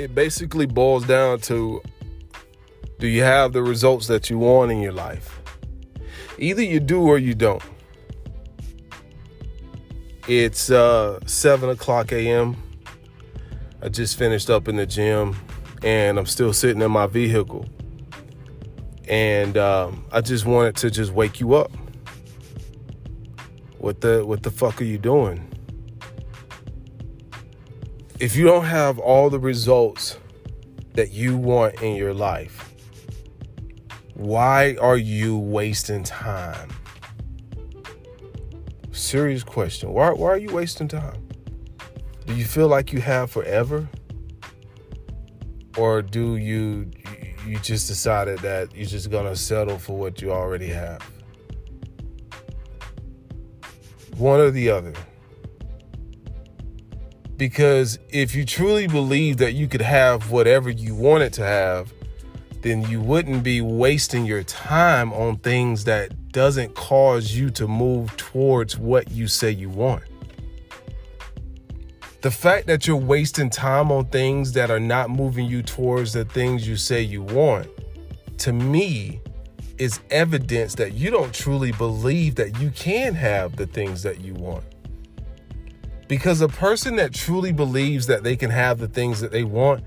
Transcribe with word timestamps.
it 0.00 0.14
basically 0.14 0.64
boils 0.64 1.06
down 1.06 1.38
to 1.38 1.82
do 2.98 3.06
you 3.06 3.22
have 3.22 3.52
the 3.52 3.62
results 3.62 4.06
that 4.06 4.30
you 4.30 4.38
want 4.38 4.72
in 4.72 4.80
your 4.80 4.92
life? 4.92 5.40
Either 6.38 6.62
you 6.62 6.80
do 6.80 7.02
or 7.02 7.18
you 7.18 7.34
don't. 7.34 7.62
It's 10.26 10.70
uh, 10.70 11.20
7 11.26 11.68
o'clock 11.68 12.12
a.m. 12.12 12.56
I 13.82 13.90
just 13.90 14.16
finished 14.16 14.48
up 14.48 14.68
in 14.68 14.76
the 14.76 14.86
gym 14.86 15.36
and 15.82 16.18
I'm 16.18 16.26
still 16.26 16.54
sitting 16.54 16.80
in 16.80 16.90
my 16.90 17.06
vehicle. 17.06 17.66
And 19.06 19.58
um, 19.58 20.06
I 20.12 20.22
just 20.22 20.46
wanted 20.46 20.76
to 20.76 20.90
just 20.90 21.12
wake 21.12 21.40
you 21.40 21.54
up. 21.54 21.72
What 23.78 24.00
the 24.00 24.24
what 24.24 24.42
the 24.42 24.50
fuck 24.50 24.80
are 24.80 24.84
you 24.84 24.98
doing? 24.98 25.49
If 28.20 28.36
you 28.36 28.44
don't 28.44 28.66
have 28.66 28.98
all 28.98 29.30
the 29.30 29.38
results 29.38 30.18
that 30.92 31.10
you 31.10 31.38
want 31.38 31.80
in 31.80 31.96
your 31.96 32.12
life, 32.12 32.74
why 34.12 34.76
are 34.78 34.98
you 34.98 35.38
wasting 35.38 36.02
time? 36.02 36.68
Serious 38.92 39.42
question. 39.42 39.94
Why, 39.94 40.10
why 40.10 40.28
are 40.28 40.36
you 40.36 40.52
wasting 40.52 40.86
time? 40.86 41.26
Do 42.26 42.34
you 42.34 42.44
feel 42.44 42.68
like 42.68 42.92
you 42.92 43.00
have 43.00 43.30
forever? 43.30 43.88
Or 45.78 46.02
do 46.02 46.36
you 46.36 46.90
you 47.46 47.58
just 47.60 47.88
decided 47.88 48.40
that 48.40 48.76
you're 48.76 48.84
just 48.84 49.10
gonna 49.10 49.34
settle 49.34 49.78
for 49.78 49.96
what 49.96 50.20
you 50.20 50.30
already 50.30 50.68
have? 50.68 51.00
One 54.18 54.40
or 54.40 54.50
the 54.50 54.68
other. 54.68 54.92
Because 57.40 57.98
if 58.10 58.34
you 58.34 58.44
truly 58.44 58.86
believe 58.86 59.38
that 59.38 59.54
you 59.54 59.66
could 59.66 59.80
have 59.80 60.30
whatever 60.30 60.68
you 60.68 60.94
wanted 60.94 61.32
to 61.32 61.42
have, 61.42 61.90
then 62.60 62.82
you 62.82 63.00
wouldn't 63.00 63.42
be 63.42 63.62
wasting 63.62 64.26
your 64.26 64.42
time 64.42 65.10
on 65.14 65.38
things 65.38 65.84
that 65.84 66.32
doesn't 66.32 66.74
cause 66.74 67.32
you 67.32 67.48
to 67.48 67.66
move 67.66 68.14
towards 68.18 68.76
what 68.76 69.10
you 69.10 69.26
say 69.26 69.50
you 69.50 69.70
want. 69.70 70.02
The 72.20 72.30
fact 72.30 72.66
that 72.66 72.86
you're 72.86 72.94
wasting 72.98 73.48
time 73.48 73.90
on 73.90 74.04
things 74.08 74.52
that 74.52 74.70
are 74.70 74.78
not 74.78 75.08
moving 75.08 75.46
you 75.46 75.62
towards 75.62 76.12
the 76.12 76.26
things 76.26 76.68
you 76.68 76.76
say 76.76 77.00
you 77.00 77.22
want, 77.22 77.68
to 78.36 78.52
me, 78.52 79.18
is 79.78 79.98
evidence 80.10 80.74
that 80.74 80.92
you 80.92 81.10
don't 81.10 81.32
truly 81.32 81.72
believe 81.72 82.34
that 82.34 82.60
you 82.60 82.68
can 82.72 83.14
have 83.14 83.56
the 83.56 83.66
things 83.66 84.02
that 84.02 84.20
you 84.20 84.34
want. 84.34 84.62
Because 86.10 86.40
a 86.40 86.48
person 86.48 86.96
that 86.96 87.14
truly 87.14 87.52
believes 87.52 88.08
that 88.08 88.24
they 88.24 88.34
can 88.34 88.50
have 88.50 88.78
the 88.78 88.88
things 88.88 89.20
that 89.20 89.30
they 89.30 89.44
want 89.44 89.84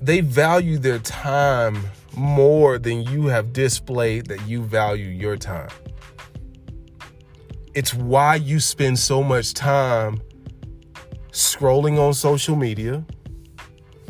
they 0.00 0.20
value 0.20 0.78
their 0.78 1.00
time 1.00 1.76
more 2.16 2.78
than 2.78 3.02
you 3.02 3.26
have 3.26 3.52
displayed 3.52 4.26
that 4.26 4.40
you 4.46 4.62
value 4.62 5.08
your 5.08 5.36
time. 5.36 5.68
It's 7.74 7.92
why 7.92 8.36
you 8.36 8.60
spend 8.60 9.00
so 9.00 9.24
much 9.24 9.54
time 9.54 10.22
scrolling 11.32 11.98
on 11.98 12.14
social 12.14 12.54
media, 12.54 13.04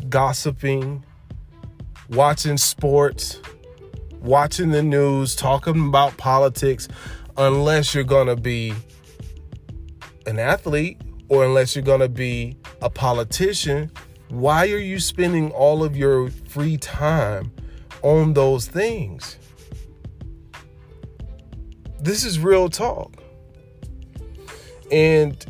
gossiping, 0.07 1.03
watching 2.09 2.57
sports, 2.57 3.39
watching 4.21 4.69
the 4.69 4.83
news, 4.83 5.35
talking 5.35 5.87
about 5.87 6.15
politics, 6.17 6.87
unless 7.37 7.95
you're 7.95 8.03
going 8.03 8.27
to 8.27 8.35
be 8.35 8.75
an 10.25 10.39
athlete 10.39 10.99
or 11.27 11.45
unless 11.45 11.75
you're 11.75 11.83
going 11.83 11.99
to 11.99 12.09
be 12.09 12.57
a 12.81 12.89
politician 12.89 13.91
why 14.29 14.67
are 14.69 14.77
you 14.77 14.99
spending 14.99 15.51
all 15.51 15.83
of 15.83 15.97
your 15.97 16.29
free 16.29 16.77
time 16.77 17.51
on 18.03 18.33
those 18.33 18.67
things? 18.67 19.37
This 21.99 22.23
is 22.23 22.39
real 22.39 22.69
talk. 22.69 23.11
And, 24.91 25.43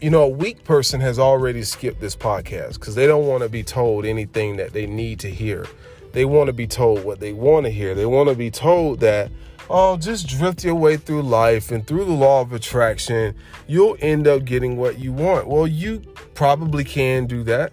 you 0.00 0.10
know, 0.10 0.22
a 0.22 0.28
weak 0.28 0.64
person 0.64 1.00
has 1.00 1.18
already 1.18 1.62
skipped 1.62 2.00
this 2.00 2.16
podcast 2.16 2.74
because 2.74 2.94
they 2.94 3.06
don't 3.06 3.26
want 3.26 3.42
to 3.42 3.48
be 3.48 3.64
told 3.64 4.04
anything 4.04 4.56
that 4.56 4.72
they 4.72 4.86
need 4.86 5.18
to 5.20 5.30
hear. 5.30 5.66
They 6.12 6.24
want 6.24 6.46
to 6.46 6.52
be 6.52 6.66
told 6.66 7.04
what 7.04 7.20
they 7.20 7.32
want 7.32 7.66
to 7.66 7.70
hear. 7.70 7.94
They 7.94 8.06
want 8.06 8.28
to 8.28 8.34
be 8.34 8.50
told 8.50 9.00
that, 9.00 9.30
oh, 9.70 9.96
just 9.96 10.26
drift 10.28 10.64
your 10.64 10.74
way 10.74 10.96
through 10.96 11.22
life 11.22 11.70
and 11.70 11.86
through 11.86 12.04
the 12.04 12.12
law 12.12 12.40
of 12.40 12.52
attraction, 12.52 13.34
you'll 13.66 13.96
end 14.00 14.26
up 14.26 14.44
getting 14.44 14.76
what 14.76 14.98
you 14.98 15.12
want. 15.12 15.48
Well, 15.48 15.66
you 15.66 16.00
probably 16.34 16.84
can 16.84 17.26
do 17.26 17.42
that. 17.44 17.72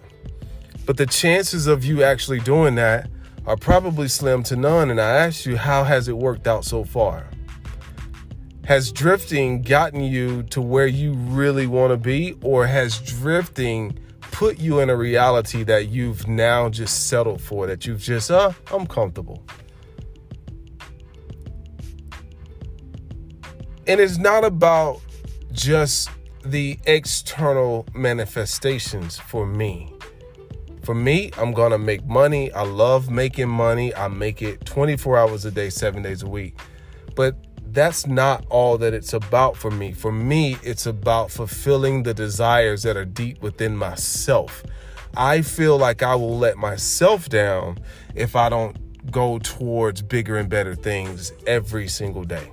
But 0.84 0.96
the 0.96 1.06
chances 1.06 1.66
of 1.66 1.84
you 1.84 2.02
actually 2.02 2.40
doing 2.40 2.76
that 2.76 3.10
are 3.46 3.56
probably 3.56 4.08
slim 4.08 4.42
to 4.44 4.56
none. 4.56 4.90
And 4.90 5.00
I 5.00 5.10
ask 5.10 5.46
you, 5.46 5.56
how 5.56 5.84
has 5.84 6.08
it 6.08 6.16
worked 6.16 6.46
out 6.46 6.64
so 6.64 6.84
far? 6.84 7.26
Has 8.64 8.90
drifting 8.90 9.62
gotten 9.62 10.00
you 10.00 10.42
to 10.44 10.60
where 10.60 10.88
you 10.88 11.12
really 11.12 11.66
want 11.66 11.92
to 11.92 11.96
be, 11.96 12.36
or 12.42 12.66
has 12.66 12.98
drifting 12.98 13.98
put 14.20 14.58
you 14.58 14.80
in 14.80 14.90
a 14.90 14.96
reality 14.96 15.62
that 15.62 15.88
you've 15.88 16.26
now 16.26 16.68
just 16.68 17.08
settled 17.08 17.40
for, 17.40 17.66
that 17.68 17.86
you've 17.86 18.00
just, 18.00 18.30
uh, 18.30 18.52
I'm 18.72 18.86
comfortable? 18.86 19.42
And 23.88 24.00
it's 24.00 24.18
not 24.18 24.44
about 24.44 25.00
just 25.52 26.10
the 26.44 26.78
external 26.86 27.86
manifestations 27.94 29.16
for 29.18 29.46
me. 29.46 29.92
For 30.82 30.94
me, 30.94 31.30
I'm 31.36 31.52
going 31.52 31.72
to 31.72 31.78
make 31.78 32.04
money. 32.06 32.52
I 32.52 32.62
love 32.62 33.10
making 33.10 33.48
money. 33.48 33.94
I 33.94 34.08
make 34.08 34.42
it 34.42 34.64
24 34.66 35.18
hours 35.18 35.44
a 35.44 35.50
day, 35.50 35.70
seven 35.70 36.02
days 36.02 36.22
a 36.22 36.28
week. 36.28 36.58
But 37.14 37.36
that's 37.72 38.06
not 38.06 38.44
all 38.48 38.78
that 38.78 38.94
it's 38.94 39.12
about 39.12 39.56
for 39.56 39.70
me. 39.70 39.92
For 39.92 40.12
me, 40.12 40.56
it's 40.62 40.86
about 40.86 41.30
fulfilling 41.30 42.04
the 42.04 42.14
desires 42.14 42.82
that 42.84 42.96
are 42.96 43.04
deep 43.04 43.42
within 43.42 43.76
myself. 43.76 44.64
I 45.16 45.42
feel 45.42 45.76
like 45.78 46.02
I 46.02 46.14
will 46.14 46.38
let 46.38 46.56
myself 46.56 47.28
down 47.28 47.78
if 48.14 48.36
I 48.36 48.48
don't 48.48 49.10
go 49.10 49.38
towards 49.38 50.02
bigger 50.02 50.36
and 50.36 50.48
better 50.48 50.74
things 50.74 51.32
every 51.46 51.88
single 51.88 52.24
day. 52.24 52.52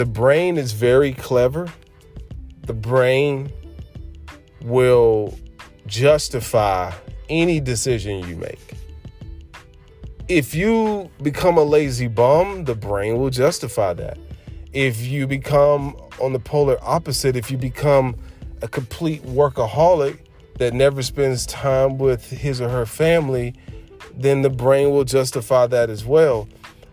The 0.00 0.06
brain 0.06 0.56
is 0.56 0.72
very 0.72 1.12
clever. 1.12 1.70
The 2.62 2.72
brain 2.72 3.52
will 4.62 5.38
justify 5.86 6.94
any 7.28 7.60
decision 7.60 8.26
you 8.26 8.34
make. 8.36 8.76
If 10.26 10.54
you 10.54 11.10
become 11.20 11.58
a 11.58 11.62
lazy 11.62 12.08
bum, 12.08 12.64
the 12.64 12.74
brain 12.74 13.18
will 13.18 13.28
justify 13.28 13.92
that. 13.92 14.16
If 14.72 15.02
you 15.02 15.26
become 15.26 15.94
on 16.18 16.32
the 16.32 16.40
polar 16.40 16.78
opposite, 16.80 17.36
if 17.36 17.50
you 17.50 17.58
become 17.58 18.16
a 18.62 18.68
complete 18.68 19.22
workaholic 19.24 20.18
that 20.56 20.72
never 20.72 21.02
spends 21.02 21.44
time 21.44 21.98
with 21.98 22.30
his 22.30 22.58
or 22.62 22.70
her 22.70 22.86
family, 22.86 23.54
then 24.14 24.40
the 24.40 24.48
brain 24.48 24.92
will 24.92 25.04
justify 25.04 25.66
that 25.66 25.90
as 25.90 26.06
well 26.06 26.48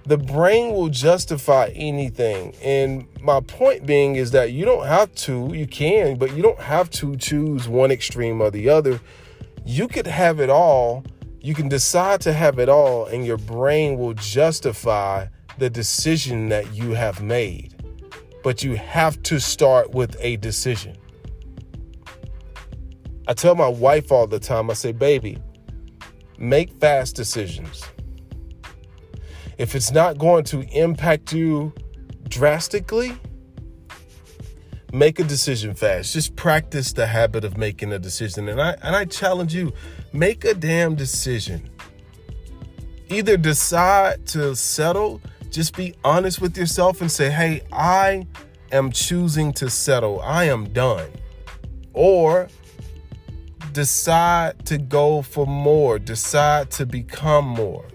the 0.07 0.17
brain 0.17 0.73
will 0.73 0.87
justify 0.87 1.69
anything. 1.75 2.55
And 2.63 3.07
my 3.21 3.41
point 3.41 3.85
being 3.85 4.15
is 4.15 4.31
that 4.31 4.53
you 4.53 4.63
don't 4.63 4.87
have 4.87 5.13
to, 5.15 5.51
you 5.53 5.67
can, 5.67 6.17
but 6.17 6.33
you 6.33 6.41
don't 6.41 6.61
have 6.61 6.89
to 6.91 7.17
choose 7.17 7.67
one 7.67 7.91
extreme 7.91 8.39
or 8.39 8.49
the 8.49 8.69
other. 8.69 9.01
You 9.65 9.89
could 9.89 10.07
have 10.07 10.39
it 10.39 10.49
all. 10.49 11.03
You 11.41 11.53
can 11.53 11.67
decide 11.67 12.21
to 12.21 12.31
have 12.31 12.57
it 12.57 12.69
all, 12.69 13.05
and 13.05 13.25
your 13.25 13.37
brain 13.37 13.97
will 13.97 14.13
justify 14.13 15.27
the 15.57 15.69
decision 15.69 16.49
that 16.49 16.73
you 16.73 16.91
have 16.91 17.21
made. 17.21 17.75
But 18.43 18.63
you 18.63 18.77
have 18.77 19.21
to 19.23 19.39
start 19.41 19.91
with 19.91 20.15
a 20.21 20.37
decision. 20.37 20.95
I 23.27 23.33
tell 23.33 23.55
my 23.55 23.67
wife 23.67 24.09
all 24.09 24.25
the 24.25 24.39
time, 24.39 24.71
I 24.71 24.73
say, 24.73 24.93
baby, 24.93 25.37
make 26.37 26.71
fast 26.79 27.17
decisions 27.17 27.83
if 29.57 29.75
it's 29.75 29.91
not 29.91 30.17
going 30.17 30.43
to 30.45 30.61
impact 30.77 31.33
you 31.33 31.73
drastically, 32.27 33.17
make 34.93 35.19
a 35.19 35.23
decision 35.23 35.73
fast. 35.73 36.13
Just 36.13 36.35
practice 36.35 36.93
the 36.93 37.07
habit 37.07 37.43
of 37.43 37.57
making 37.57 37.91
a 37.91 37.99
decision. 37.99 38.49
And 38.49 38.61
I 38.61 38.75
and 38.83 38.95
I 38.95 39.05
challenge 39.05 39.53
you, 39.53 39.73
make 40.13 40.45
a 40.45 40.53
damn 40.53 40.95
decision. 40.95 41.69
Either 43.09 43.37
decide 43.37 44.25
to 44.27 44.55
settle, 44.55 45.21
just 45.49 45.75
be 45.75 45.95
honest 46.03 46.41
with 46.41 46.57
yourself 46.57 47.01
and 47.01 47.11
say, 47.11 47.29
"Hey, 47.29 47.61
I 47.71 48.27
am 48.71 48.91
choosing 48.91 49.53
to 49.53 49.69
settle. 49.69 50.21
I 50.21 50.45
am 50.45 50.71
done." 50.73 51.09
Or 51.93 52.47
decide 53.73 54.65
to 54.65 54.77
go 54.77 55.21
for 55.21 55.47
more, 55.47 55.99
decide 55.99 56.69
to 56.71 56.85
become 56.85 57.45
more. 57.45 57.85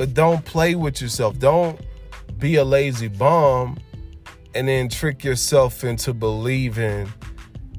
But 0.00 0.14
don't 0.14 0.42
play 0.46 0.76
with 0.76 1.02
yourself. 1.02 1.38
Don't 1.38 1.78
be 2.38 2.54
a 2.54 2.64
lazy 2.64 3.08
bum 3.08 3.76
and 4.54 4.66
then 4.66 4.88
trick 4.88 5.22
yourself 5.22 5.84
into 5.84 6.14
believing 6.14 7.12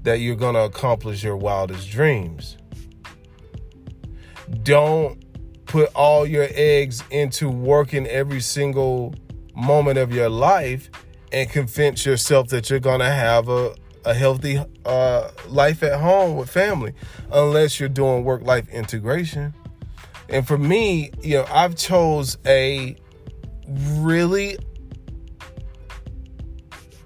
that 0.03 0.19
you're 0.19 0.35
going 0.35 0.53
to 0.53 0.61
accomplish 0.61 1.23
your 1.23 1.35
wildest 1.35 1.89
dreams. 1.89 2.57
Don't 4.61 5.19
put 5.65 5.89
all 5.95 6.27
your 6.27 6.45
eggs 6.51 7.03
into 7.09 7.49
working 7.49 8.05
every 8.05 8.39
single 8.39 9.15
moment 9.55 9.97
of 9.97 10.13
your 10.13 10.29
life 10.29 10.91
and 11.31 11.49
convince 11.49 12.05
yourself 12.05 12.49
that 12.49 12.69
you're 12.69 12.79
going 12.79 12.99
to 12.99 13.09
have 13.09 13.49
a, 13.49 13.73
a 14.05 14.13
healthy 14.13 14.63
uh, 14.85 15.31
life 15.47 15.81
at 15.81 15.99
home 15.99 16.35
with 16.35 16.51
family 16.51 16.93
unless 17.31 17.79
you're 17.79 17.89
doing 17.89 18.23
work 18.23 18.43
life 18.43 18.69
integration. 18.69 19.55
And 20.31 20.47
for 20.47 20.57
me, 20.57 21.11
you 21.21 21.37
know, 21.37 21.45
I've 21.49 21.75
chose 21.75 22.37
a 22.45 22.95
really 23.67 24.57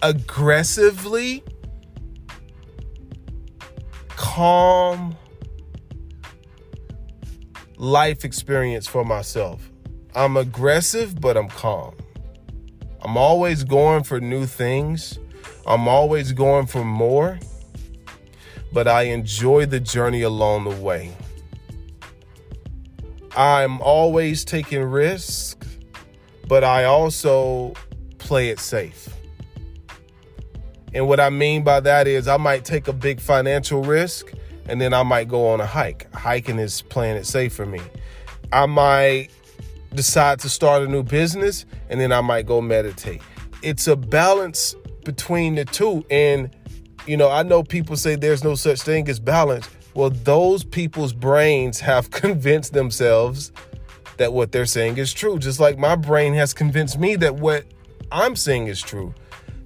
aggressively 0.04 1.44
calm 4.10 5.18
life 7.78 8.24
experience 8.24 8.88
for 8.88 9.04
myself. 9.04 9.72
I'm 10.14 10.38
aggressive, 10.38 11.20
but 11.20 11.36
I'm 11.36 11.50
calm. 11.50 11.96
I'm 13.02 13.18
always 13.18 13.64
going 13.64 14.04
for 14.04 14.20
new 14.20 14.46
things. 14.46 15.18
I'm 15.66 15.88
always 15.88 16.32
going 16.32 16.68
for 16.68 16.86
more, 16.86 17.40
but 18.72 18.88
I 18.88 19.04
enjoy 19.04 19.66
the 19.66 19.80
journey 19.80 20.22
along 20.22 20.66
the 20.66 20.76
way. 20.76 21.16
I'm 23.36 23.82
always 23.82 24.46
taking 24.46 24.82
risks, 24.84 25.68
but 26.48 26.64
I 26.64 26.86
also 26.86 27.74
play 28.18 28.50
it 28.50 28.60
safe. 28.60 29.10
And 30.94 31.10
what 31.10 31.20
I 31.20 31.30
mean 31.30 31.64
by 31.64 31.82
that 31.82 32.08
is 32.08 32.28
I 32.28 32.38
might 32.38 32.64
take 32.64 32.88
a 32.88 32.94
big 32.94 33.20
financial 33.20 33.84
risk 33.84 34.32
and 34.68 34.80
then 34.80 34.94
I 34.94 35.04
might 35.04 35.28
go 35.28 35.48
on 35.50 35.60
a 35.60 35.66
hike. 35.66 36.12
Hiking 36.14 36.58
is 36.58 36.82
playing 36.84 37.18
it 37.18 37.26
safe 37.26 37.54
for 37.54 37.66
me. 37.66 37.82
I 38.54 38.66
might 38.66 39.28
decide 39.94 40.40
to 40.40 40.50
start 40.50 40.84
a 40.84 40.88
new 40.88 41.04
business 41.04 41.66
and 41.90 42.00
then 42.00 42.14
I 42.14 42.22
might 42.22 42.46
go 42.46 42.62
meditate. 42.62 43.22
It's 43.62 43.88
a 43.88 43.98
balance 43.98 44.76
between 45.04 45.56
the 45.56 45.66
two. 45.66 46.06
And, 46.10 46.56
you 47.06 47.18
know, 47.18 47.30
I 47.30 47.44
know 47.44 47.64
people 47.64 47.98
say 47.98 48.16
there's 48.16 48.44
no 48.44 48.56
such 48.56 48.82
thing 48.82 49.10
as 49.10 49.20
balance. 49.20 49.68
Well, 49.96 50.12
those 50.12 50.64
people's 50.64 51.14
brains 51.14 51.80
have 51.80 52.12
convinced 52.24 52.74
themselves 52.74 53.52
that 54.18 54.32
what 54.32 54.52
they're 54.52 54.68
saying 54.68 54.98
is 54.98 55.12
true, 55.12 55.40
just 55.40 55.60
like 55.60 55.78
my 55.80 55.96
brain 55.96 56.36
has 56.36 56.54
convinced 56.54 57.00
me 57.00 57.16
that 57.18 57.36
what 57.36 57.66
I'm 58.12 58.36
saying 58.36 58.68
is 58.68 58.80
true 58.80 59.16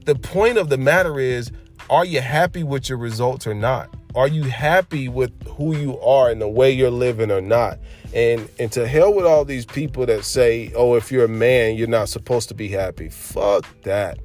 the 0.09 0.15
point 0.15 0.57
of 0.57 0.69
the 0.69 0.77
matter 0.77 1.19
is 1.19 1.51
are 1.89 2.03
you 2.03 2.19
happy 2.19 2.63
with 2.63 2.89
your 2.89 2.97
results 2.97 3.45
or 3.45 3.53
not? 3.53 3.93
Are 4.15 4.27
you 4.27 4.43
happy 4.43 5.07
with 5.07 5.31
who 5.47 5.77
you 5.77 5.99
are 5.99 6.31
and 6.31 6.41
the 6.41 6.47
way 6.47 6.71
you're 6.71 6.89
living 6.89 7.29
or 7.29 7.41
not? 7.41 7.77
And 8.13 8.49
and 8.57 8.71
to 8.71 8.87
hell 8.87 9.13
with 9.13 9.27
all 9.27 9.45
these 9.45 9.67
people 9.67 10.07
that 10.07 10.25
say, 10.25 10.71
"Oh, 10.75 10.95
if 10.95 11.11
you're 11.11 11.25
a 11.25 11.29
man, 11.29 11.75
you're 11.75 11.87
not 11.87 12.09
supposed 12.09 12.49
to 12.49 12.55
be 12.55 12.69
happy." 12.69 13.09
Fuck 13.09 13.65
that. 13.83 14.17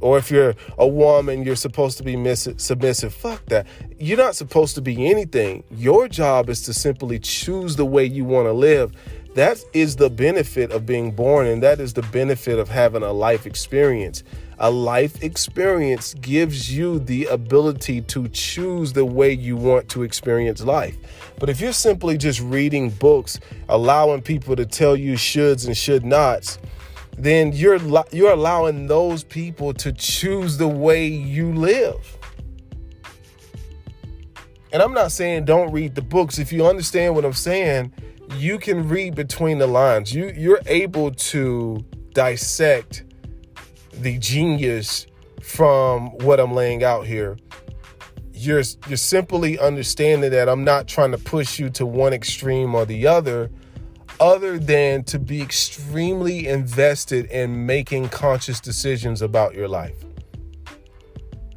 Or 0.00 0.18
if 0.18 0.30
you're 0.30 0.54
a 0.78 0.86
woman, 0.86 1.44
you're 1.44 1.56
supposed 1.56 1.98
to 1.98 2.04
be 2.04 2.16
miss- 2.16 2.48
submissive. 2.56 3.14
Fuck 3.14 3.46
that. 3.46 3.66
You're 3.98 4.18
not 4.18 4.34
supposed 4.34 4.74
to 4.76 4.80
be 4.80 5.10
anything. 5.10 5.64
Your 5.70 6.08
job 6.08 6.48
is 6.48 6.62
to 6.62 6.74
simply 6.74 7.18
choose 7.18 7.76
the 7.76 7.84
way 7.84 8.04
you 8.04 8.24
want 8.24 8.46
to 8.46 8.52
live 8.52 8.92
that 9.34 9.62
is 9.72 9.94
the 9.94 10.10
benefit 10.10 10.72
of 10.72 10.86
being 10.86 11.12
born, 11.12 11.46
and 11.46 11.62
that 11.62 11.78
is 11.78 11.92
the 11.92 12.02
benefit 12.02 12.58
of 12.58 12.68
having 12.68 13.04
a 13.04 13.12
life 13.12 13.46
experience. 13.46 14.24
A 14.58 14.68
life 14.68 15.22
experience 15.22 16.14
gives 16.14 16.76
you 16.76 16.98
the 16.98 17.26
ability 17.26 18.00
to 18.02 18.26
choose 18.28 18.92
the 18.92 19.04
way 19.04 19.32
you 19.32 19.56
want 19.56 19.88
to 19.90 20.02
experience 20.02 20.62
life. 20.64 20.98
But 21.38 21.48
if 21.48 21.60
you're 21.60 21.72
simply 21.72 22.18
just 22.18 22.40
reading 22.40 22.90
books, 22.90 23.38
allowing 23.68 24.20
people 24.20 24.56
to 24.56 24.66
tell 24.66 24.96
you 24.96 25.12
shoulds 25.14 25.64
and 25.64 25.76
should 25.76 26.04
nots, 26.04 26.58
then 27.16 27.52
you're 27.52 27.78
you're 28.12 28.32
allowing 28.32 28.86
those 28.86 29.24
people 29.24 29.74
to 29.74 29.92
choose 29.92 30.56
the 30.56 30.68
way 30.68 31.06
you 31.06 31.52
live. 31.54 32.18
And 34.72 34.82
I'm 34.82 34.94
not 34.94 35.12
saying 35.12 35.46
don't 35.46 35.72
read 35.72 35.94
the 35.94 36.02
books. 36.02 36.38
If 36.38 36.52
you 36.52 36.66
understand 36.66 37.14
what 37.14 37.24
I'm 37.24 37.32
saying, 37.32 37.92
you 38.36 38.58
can 38.58 38.88
read 38.88 39.14
between 39.14 39.58
the 39.58 39.66
lines. 39.66 40.14
You 40.14 40.32
you're 40.36 40.60
able 40.66 41.10
to 41.10 41.84
dissect 42.12 43.04
the 43.92 44.18
genius 44.18 45.06
from 45.42 46.10
what 46.18 46.38
I'm 46.40 46.52
laying 46.52 46.84
out 46.84 47.06
here. 47.06 47.36
You're 48.32 48.62
you're 48.88 48.96
simply 48.96 49.58
understanding 49.58 50.30
that 50.30 50.48
I'm 50.48 50.64
not 50.64 50.86
trying 50.86 51.10
to 51.10 51.18
push 51.18 51.58
you 51.58 51.68
to 51.70 51.84
one 51.84 52.12
extreme 52.12 52.74
or 52.74 52.86
the 52.86 53.06
other 53.06 53.50
other 54.20 54.58
than 54.58 55.02
to 55.04 55.18
be 55.18 55.40
extremely 55.40 56.46
invested 56.46 57.24
in 57.26 57.64
making 57.64 58.10
conscious 58.10 58.60
decisions 58.60 59.22
about 59.22 59.54
your 59.54 59.66
life. 59.66 59.96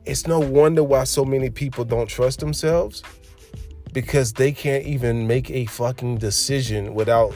It's 0.06 0.26
no 0.28 0.40
wonder 0.40 0.84
why 0.84 1.04
so 1.04 1.26
many 1.26 1.50
people 1.50 1.84
don't 1.84 2.08
trust 2.08 2.40
themselves 2.40 3.04
because 3.92 4.34
they 4.34 4.52
can't 4.52 4.86
even 4.86 5.28
make 5.28 5.52
a 5.52 5.66
fucking 5.66 6.18
decision 6.18 6.94
without 6.94 7.36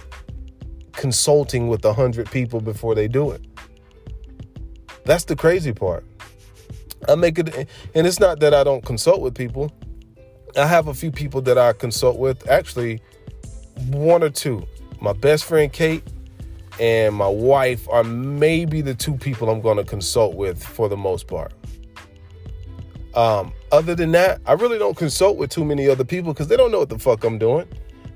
consulting 0.94 1.68
with 1.68 1.86
a 1.86 1.94
hundred 1.94 2.32
people 2.32 2.62
before 2.62 2.96
they 2.96 3.08
do 3.08 3.32
it. 3.32 3.46
That's 5.06 5.26
the 5.26 5.36
crazy 5.36 5.74
part. 5.74 6.06
I 7.08 7.16
make 7.16 7.38
it, 7.38 7.70
and 7.94 8.08
it's 8.08 8.20
not 8.20 8.40
that 8.40 8.54
I 8.54 8.64
don't 8.64 8.84
consult 8.84 9.22
with 9.22 9.36
people. 9.36 9.72
I 10.58 10.66
have 10.66 10.88
a 10.88 10.94
few 10.94 11.12
people 11.12 11.42
that 11.42 11.58
I 11.58 11.74
consult 11.74 12.18
with, 12.18 12.50
actually, 12.50 13.02
one 13.90 14.24
or 14.24 14.30
two. 14.30 14.66
My 15.00 15.14
best 15.14 15.46
friend 15.46 15.72
Kate 15.72 16.04
and 16.80 17.16
my 17.16 17.28
wife 17.28 17.88
are 17.90 18.04
maybe 18.04 18.82
the 18.82 18.94
two 18.94 19.16
people 19.16 19.50
I'm 19.50 19.62
going 19.62 19.78
to 19.78 19.84
consult 19.84 20.36
with 20.36 20.64
for 20.64 20.90
the 20.90 20.98
most 20.98 21.28
part. 21.28 21.54
Um, 23.16 23.52
other 23.72 23.96
than 23.96 24.12
that, 24.12 24.42
I 24.46 24.54
really 24.54 24.78
don't 24.78 24.96
consult 24.96 25.38
with 25.38 25.50
too 25.50 25.66
many 25.66 25.90
other 25.90 26.04
people 26.04 26.34
because 26.34 26.48
they 26.48 26.58
don't 26.58 26.72
know 26.72 26.80
what 26.80 26.90
the 26.90 27.00
fuck 27.00 27.24
I'm 27.24 27.40
doing. 27.40 27.68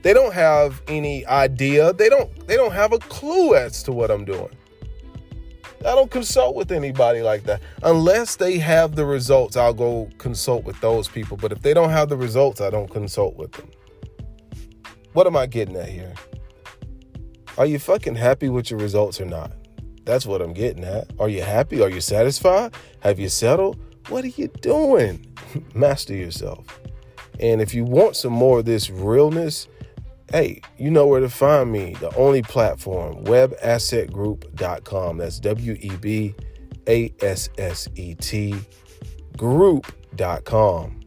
They 0.03 0.13
don't 0.13 0.33
have 0.33 0.81
any 0.87 1.25
idea. 1.25 1.93
They 1.93 2.09
don't 2.09 2.47
they 2.47 2.55
don't 2.55 2.73
have 2.73 2.93
a 2.93 2.99
clue 2.99 3.55
as 3.55 3.83
to 3.83 3.91
what 3.91 4.11
I'm 4.11 4.25
doing. 4.25 4.49
I 5.79 5.95
don't 5.95 6.11
consult 6.11 6.55
with 6.55 6.71
anybody 6.71 7.23
like 7.23 7.43
that. 7.43 7.61
Unless 7.81 8.35
they 8.35 8.59
have 8.59 8.95
the 8.95 9.05
results, 9.05 9.57
I'll 9.57 9.73
go 9.73 10.09
consult 10.19 10.63
with 10.63 10.79
those 10.79 11.07
people. 11.07 11.37
But 11.37 11.51
if 11.51 11.61
they 11.63 11.73
don't 11.73 11.89
have 11.89 12.09
the 12.09 12.17
results, 12.17 12.61
I 12.61 12.69
don't 12.69 12.89
consult 12.89 13.35
with 13.35 13.51
them. 13.53 13.69
What 15.13 15.25
am 15.25 15.35
I 15.35 15.47
getting 15.47 15.75
at 15.75 15.89
here? 15.89 16.13
Are 17.57 17.65
you 17.65 17.79
fucking 17.79 18.15
happy 18.15 18.49
with 18.49 18.71
your 18.71 18.79
results 18.79 19.19
or 19.19 19.25
not? 19.25 19.51
That's 20.05 20.25
what 20.25 20.41
I'm 20.41 20.53
getting 20.53 20.83
at. 20.83 21.11
Are 21.19 21.29
you 21.29 21.41
happy? 21.41 21.81
Are 21.81 21.89
you 21.89 22.01
satisfied? 22.01 22.73
Have 23.01 23.19
you 23.19 23.29
settled? 23.29 23.79
What 24.09 24.23
are 24.23 24.29
you 24.29 24.47
doing? 24.61 25.25
Master 25.75 26.15
yourself. 26.15 26.65
And 27.39 27.61
if 27.61 27.73
you 27.73 27.83
want 27.83 28.15
some 28.15 28.33
more 28.33 28.59
of 28.59 28.65
this 28.65 28.89
realness, 28.89 29.67
hey, 30.31 30.61
you 30.77 30.89
know 30.89 31.07
where 31.07 31.19
to 31.19 31.29
find 31.29 31.71
me. 31.71 31.95
The 31.99 32.15
only 32.15 32.41
platform, 32.41 33.23
webassetgroup.com. 33.25 35.17
That's 35.17 35.39
W 35.39 35.77
E 35.79 35.89
B 35.97 36.35
A 36.87 37.13
S 37.21 37.49
S 37.57 37.87
E 37.95 38.15
T 38.15 38.55
group.com. 39.37 41.00